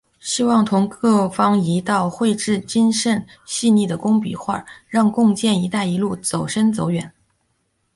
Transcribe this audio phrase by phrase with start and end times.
[0.19, 7.11] 希望同各方一道，繪製“精甚”細膩的工筆畫，讓共建一帶一路走深走實。